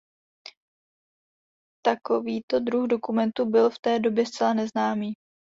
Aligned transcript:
Takovýto 1.85 2.59
druh 2.59 2.87
dokumentu 2.87 3.45
byl 3.49 3.69
v 3.69 3.79
té 3.79 3.99
době 3.99 4.25
zcela 4.25 4.53
neznámý. 4.53 5.13